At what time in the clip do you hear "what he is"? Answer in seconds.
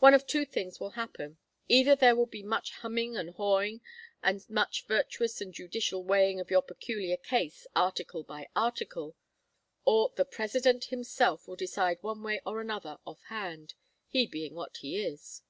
14.56-15.40